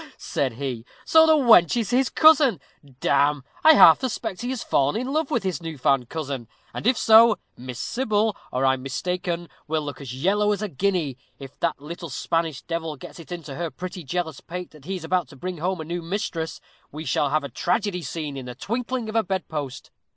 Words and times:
said 0.17 0.53
he. 0.53 0.83
"So 1.05 1.27
the 1.27 1.35
wench 1.37 1.77
is 1.77 1.91
his 1.91 2.09
cousin. 2.09 2.59
Damme, 3.01 3.43
I 3.63 3.73
half 3.75 3.99
suspect 3.99 4.41
he 4.41 4.49
has 4.49 4.63
fallen 4.63 4.99
in 4.99 5.13
love 5.13 5.29
with 5.29 5.43
his 5.43 5.61
new 5.61 5.77
found 5.77 6.09
cousin; 6.09 6.47
and 6.73 6.87
if 6.87 6.97
so, 6.97 7.37
Miss 7.55 7.77
Sybil, 7.77 8.35
or 8.51 8.65
I'm 8.65 8.81
mistaken, 8.81 9.47
will 9.67 9.83
look 9.83 10.01
as 10.01 10.11
yellow 10.15 10.53
as 10.53 10.63
a 10.63 10.67
guinea. 10.69 11.19
If 11.37 11.59
that 11.59 11.79
little 11.79 12.09
Spanish 12.09 12.63
devil 12.63 12.95
gets 12.95 13.19
it 13.19 13.31
into 13.31 13.53
her 13.53 13.69
pretty 13.69 14.03
jealous 14.03 14.39
pate 14.41 14.71
that 14.71 14.85
he 14.85 14.95
is 14.95 15.03
about 15.03 15.27
to 15.27 15.35
bring 15.35 15.59
home 15.59 15.79
a 15.79 15.85
new 15.85 16.01
mistress, 16.01 16.59
we 16.91 17.05
shall 17.05 17.29
have 17.29 17.43
a 17.43 17.49
tragedy 17.49 18.01
scene 18.01 18.35
in 18.37 18.47
the 18.47 18.55
twinkling 18.55 19.07
of 19.07 19.15
a 19.15 19.21
bed 19.21 19.47
post. 19.49 19.91